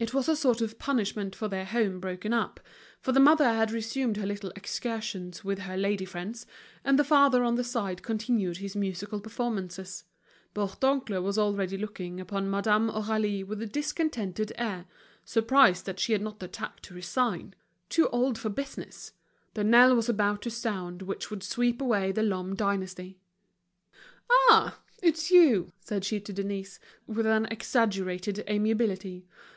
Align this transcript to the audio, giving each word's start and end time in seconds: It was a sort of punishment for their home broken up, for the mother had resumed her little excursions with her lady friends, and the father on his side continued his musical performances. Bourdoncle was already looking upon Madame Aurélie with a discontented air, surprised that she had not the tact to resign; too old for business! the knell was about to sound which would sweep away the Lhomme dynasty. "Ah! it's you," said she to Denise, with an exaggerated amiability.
It 0.00 0.12
was 0.12 0.28
a 0.28 0.34
sort 0.34 0.60
of 0.60 0.80
punishment 0.80 1.36
for 1.36 1.46
their 1.46 1.64
home 1.64 2.00
broken 2.00 2.32
up, 2.32 2.58
for 3.00 3.12
the 3.12 3.20
mother 3.20 3.44
had 3.44 3.70
resumed 3.70 4.16
her 4.16 4.26
little 4.26 4.50
excursions 4.56 5.44
with 5.44 5.60
her 5.60 5.76
lady 5.76 6.04
friends, 6.04 6.44
and 6.82 6.98
the 6.98 7.04
father 7.04 7.44
on 7.44 7.56
his 7.56 7.70
side 7.70 8.02
continued 8.02 8.56
his 8.56 8.74
musical 8.74 9.20
performances. 9.20 10.02
Bourdoncle 10.52 11.22
was 11.22 11.38
already 11.38 11.78
looking 11.78 12.18
upon 12.18 12.50
Madame 12.50 12.90
Aurélie 12.90 13.46
with 13.46 13.62
a 13.62 13.66
discontented 13.66 14.52
air, 14.58 14.86
surprised 15.24 15.86
that 15.86 16.00
she 16.00 16.10
had 16.12 16.20
not 16.22 16.40
the 16.40 16.48
tact 16.48 16.82
to 16.86 16.94
resign; 16.94 17.54
too 17.88 18.08
old 18.08 18.36
for 18.36 18.48
business! 18.48 19.12
the 19.54 19.62
knell 19.62 19.94
was 19.94 20.08
about 20.08 20.42
to 20.42 20.50
sound 20.50 21.02
which 21.02 21.30
would 21.30 21.44
sweep 21.44 21.80
away 21.80 22.10
the 22.10 22.24
Lhomme 22.24 22.56
dynasty. 22.56 23.20
"Ah! 24.28 24.82
it's 25.00 25.30
you," 25.30 25.72
said 25.78 26.04
she 26.04 26.18
to 26.18 26.32
Denise, 26.32 26.80
with 27.06 27.26
an 27.26 27.46
exaggerated 27.46 28.42
amiability. 28.50 29.28